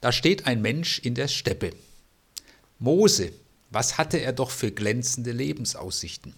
[0.00, 1.72] Da steht ein Mensch in der Steppe.
[2.78, 3.32] Mose,
[3.70, 6.34] was hatte er doch für glänzende Lebensaussichten?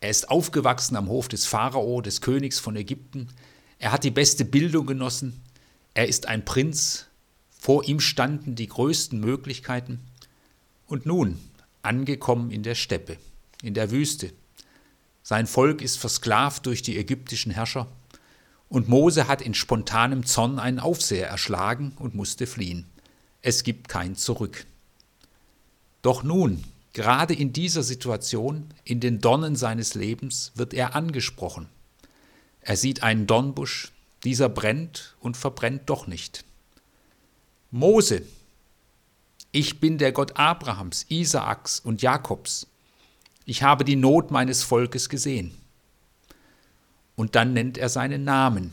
[0.00, 3.28] Er ist aufgewachsen am Hof des Pharao, des Königs von Ägypten.
[3.78, 5.40] Er hat die beste Bildung genossen.
[5.94, 7.06] Er ist ein Prinz.
[7.58, 10.00] Vor ihm standen die größten Möglichkeiten.
[10.86, 11.40] Und nun,
[11.80, 13.16] angekommen in der Steppe,
[13.62, 14.30] in der Wüste.
[15.22, 17.88] Sein Volk ist versklavt durch die ägyptischen Herrscher.
[18.74, 22.86] Und Mose hat in spontanem Zorn einen Aufseher erschlagen und musste fliehen.
[23.40, 24.66] Es gibt kein Zurück.
[26.02, 31.68] Doch nun, gerade in dieser Situation, in den Dornen seines Lebens, wird er angesprochen.
[32.62, 33.92] Er sieht einen Dornbusch,
[34.24, 36.44] dieser brennt und verbrennt doch nicht.
[37.70, 38.22] Mose,
[39.52, 42.66] ich bin der Gott Abrahams, Isaaks und Jakobs.
[43.44, 45.56] Ich habe die Not meines Volkes gesehen.
[47.16, 48.72] Und dann nennt er seinen Namen.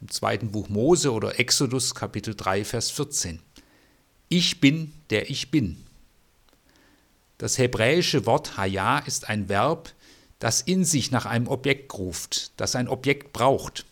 [0.00, 3.40] Im zweiten Buch Mose oder Exodus Kapitel 3, Vers 14.
[4.28, 5.84] Ich bin, der ich bin.
[7.38, 9.92] Das hebräische Wort Haya ist ein Verb,
[10.38, 13.84] das in sich nach einem Objekt ruft, das ein Objekt braucht.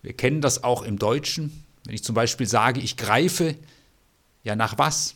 [0.00, 1.64] Wir kennen das auch im Deutschen.
[1.84, 3.56] Wenn ich zum Beispiel sage, ich greife,
[4.42, 5.14] ja nach was?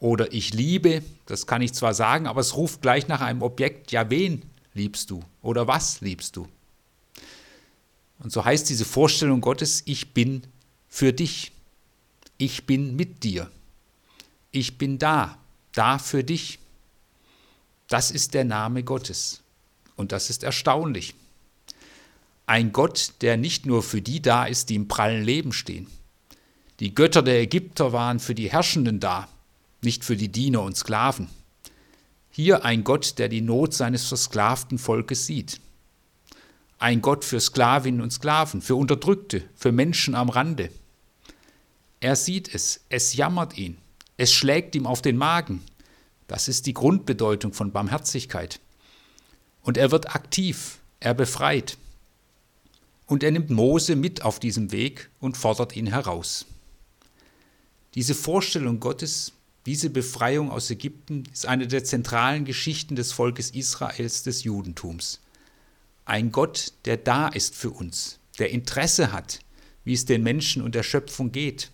[0.00, 3.92] Oder ich liebe, das kann ich zwar sagen, aber es ruft gleich nach einem Objekt,
[3.92, 6.48] ja wen liebst du oder was liebst du?
[8.18, 10.42] Und so heißt diese Vorstellung Gottes, ich bin
[10.88, 11.52] für dich,
[12.38, 13.50] ich bin mit dir,
[14.50, 15.38] ich bin da,
[15.72, 16.58] da für dich.
[17.88, 19.42] Das ist der Name Gottes
[19.96, 21.14] und das ist erstaunlich.
[22.46, 25.86] Ein Gott, der nicht nur für die da ist, die im prallen Leben stehen.
[26.80, 29.28] Die Götter der Ägypter waren für die Herrschenden da,
[29.82, 31.28] nicht für die Diener und Sklaven.
[32.36, 35.60] Hier ein Gott, der die Not seines versklavten Volkes sieht.
[36.80, 40.70] Ein Gott für Sklavinnen und Sklaven, für Unterdrückte, für Menschen am Rande.
[42.00, 43.78] Er sieht es, es jammert ihn,
[44.16, 45.62] es schlägt ihm auf den Magen.
[46.26, 48.58] Das ist die Grundbedeutung von Barmherzigkeit.
[49.62, 51.78] Und er wird aktiv, er befreit.
[53.06, 56.46] Und er nimmt Mose mit auf diesem Weg und fordert ihn heraus.
[57.94, 59.34] Diese Vorstellung Gottes
[59.66, 65.20] diese Befreiung aus Ägypten ist eine der zentralen Geschichten des Volkes Israels des Judentums.
[66.04, 69.38] Ein Gott, der da ist für uns, der Interesse hat,
[69.84, 71.70] wie es den Menschen und der Schöpfung geht.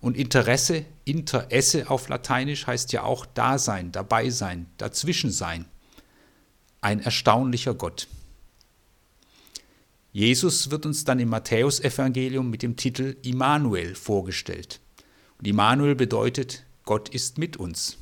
[0.00, 5.64] Und Interesse, Interesse auf Lateinisch heißt ja auch Dasein, dabei sein, dazwischen sein.
[6.82, 8.08] Ein erstaunlicher Gott.
[10.12, 14.80] Jesus wird uns dann im Matthäusevangelium mit dem Titel Immanuel vorgestellt.
[15.38, 17.98] Und Immanuel bedeutet Gott ist mit uns.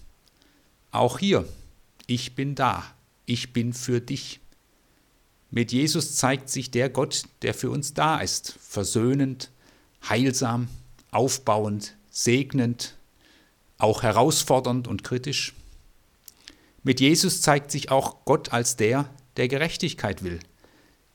[0.93, 1.49] Auch hier,
[2.06, 2.84] ich bin da,
[3.27, 4.39] ich bin für dich.
[5.50, 9.50] Mit Jesus zeigt sich der Gott, der für uns da ist, versöhnend,
[10.09, 10.69] heilsam,
[11.11, 12.95] aufbauend, segnend,
[13.78, 15.55] auch herausfordernd und kritisch.
[16.83, 19.09] Mit Jesus zeigt sich auch Gott als der,
[19.39, 20.41] der Gerechtigkeit will.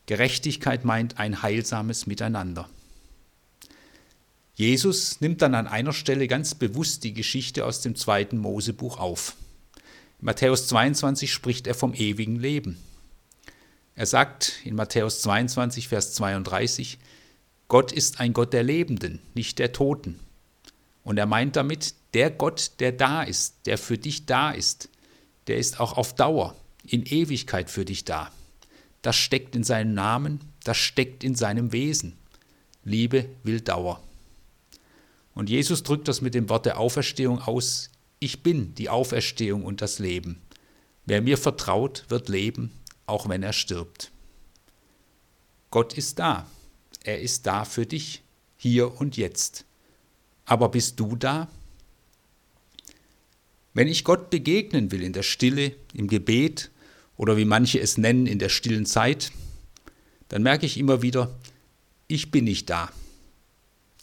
[0.08, 2.68] Gerechtigkeit meint ein heilsames Miteinander.
[4.60, 9.38] Jesus nimmt dann an einer Stelle ganz bewusst die Geschichte aus dem zweiten Mosebuch auf.
[10.20, 12.78] In Matthäus 22 spricht er vom ewigen Leben.
[13.96, 17.00] Er sagt in Matthäus 22, Vers 32,
[17.70, 20.20] Gott ist ein Gott der Lebenden, nicht der Toten.
[21.06, 24.90] Und er meint damit, der Gott, der da ist, der für dich da ist,
[25.48, 26.54] der ist auch auf Dauer,
[26.84, 28.30] in Ewigkeit für dich da.
[29.04, 32.18] Das steckt in seinem Namen, das steckt in seinem Wesen.
[32.84, 34.04] Liebe will Dauer.
[35.40, 37.92] Und Jesus drückt das mit dem Wort der Auferstehung aus.
[38.20, 40.42] Ich bin die Auferstehung und das Leben.
[41.06, 42.74] Wer mir vertraut, wird leben,
[43.06, 44.12] auch wenn er stirbt.
[45.72, 46.46] Gott ist da.
[47.06, 48.22] Er ist da für dich,
[48.58, 49.64] hier und jetzt.
[50.44, 51.48] Aber bist du da?
[53.74, 56.70] Wenn ich Gott begegnen will in der Stille, im Gebet
[57.16, 59.32] oder wie manche es nennen, in der stillen Zeit,
[60.28, 61.34] dann merke ich immer wieder,
[62.10, 62.92] ich bin nicht da.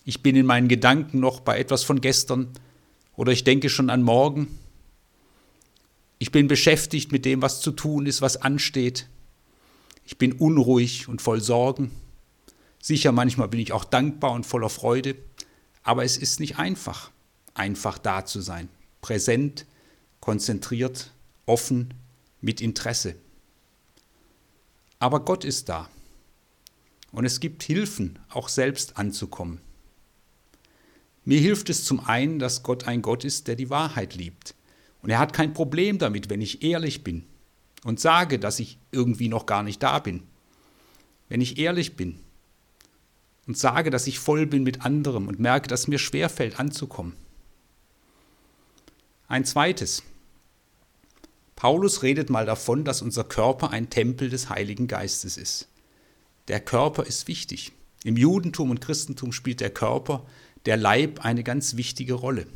[0.09, 2.53] Ich bin in meinen Gedanken noch bei etwas von gestern
[3.16, 4.57] oder ich denke schon an morgen.
[6.21, 9.09] Ich bin beschäftigt mit dem, was zu tun ist, was ansteht.
[10.04, 11.91] Ich bin unruhig und voll Sorgen.
[12.80, 15.16] Sicher, manchmal bin ich auch dankbar und voller Freude,
[15.83, 17.10] aber es ist nicht einfach,
[17.54, 18.69] einfach da zu sein,
[19.03, 19.66] präsent,
[20.21, 21.10] konzentriert,
[21.47, 21.95] offen,
[22.41, 23.16] mit Interesse.
[25.01, 25.91] Aber Gott ist da.
[27.10, 29.66] Und es gibt Hilfen, auch selbst anzukommen.
[31.27, 34.55] Mir hilft es zum einen, dass Gott ein Gott ist, der die Wahrheit liebt.
[35.03, 37.25] Und er hat kein Problem damit, wenn ich ehrlich bin
[37.84, 40.23] und sage, dass ich irgendwie noch gar nicht da bin.
[41.28, 42.21] Wenn ich ehrlich bin.
[43.47, 47.13] und sage, dass ich voll bin mit anderem und merke, dass mir schwerfällt anzukommen.
[49.28, 50.03] Ein zweites.
[51.55, 55.69] Paulus redet mal davon, dass unser Körper ein Tempel des Heiligen Geistes ist.
[56.49, 57.73] Der Körper ist wichtig.
[58.05, 60.25] Im Judentum und Christentum spielt der Körper,
[60.66, 62.47] der Leib eine ganz wichtige Rolle.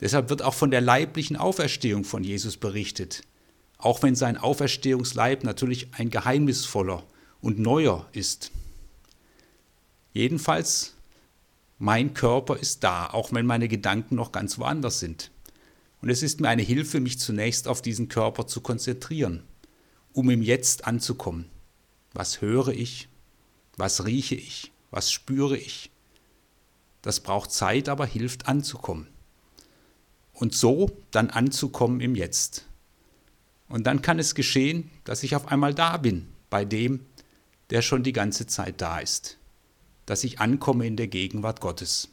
[0.00, 3.22] Deshalb wird auch von der leiblichen Auferstehung von Jesus berichtet,
[3.78, 7.02] auch wenn sein Auferstehungsleib natürlich ein geheimnisvoller
[7.40, 8.50] und neuer ist.
[10.12, 10.94] Jedenfalls,
[11.78, 15.30] mein Körper ist da, auch wenn meine Gedanken noch ganz woanders sind.
[16.00, 19.42] Und es ist mir eine Hilfe, mich zunächst auf diesen Körper zu konzentrieren,
[20.12, 21.46] um im Jetzt anzukommen.
[22.12, 23.08] Was höre ich?
[23.76, 24.72] Was rieche ich?
[24.90, 25.90] Was spüre ich?
[27.06, 29.06] Das braucht Zeit, aber hilft anzukommen.
[30.32, 32.66] Und so dann anzukommen im Jetzt.
[33.68, 37.06] Und dann kann es geschehen, dass ich auf einmal da bin, bei dem,
[37.70, 39.38] der schon die ganze Zeit da ist.
[40.04, 42.08] Dass ich ankomme in der Gegenwart Gottes.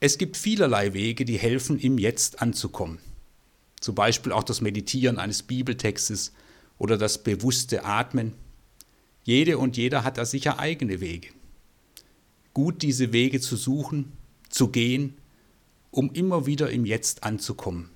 [0.00, 3.00] Es gibt vielerlei Wege, die helfen, im Jetzt anzukommen.
[3.80, 6.32] Zum Beispiel auch das Meditieren eines Bibeltextes
[6.78, 8.32] oder das bewusste Atmen.
[9.24, 11.28] Jede und jeder hat da sicher eigene Wege.
[12.58, 14.10] Gut, diese Wege zu suchen,
[14.48, 15.16] zu gehen,
[15.92, 17.88] um immer wieder im Jetzt anzukommen.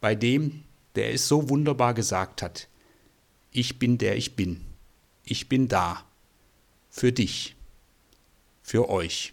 [0.00, 0.62] Bei dem,
[0.94, 2.68] der es so wunderbar gesagt hat.
[3.50, 4.60] Ich bin der ich bin.
[5.24, 6.04] Ich bin da.
[6.88, 7.56] Für dich.
[8.62, 9.32] Für euch.